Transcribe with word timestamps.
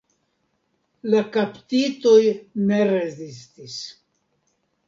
La 1.15 1.19
kaptitoj 1.35 2.17
ne 2.71 2.81
rezistis. 2.93 3.79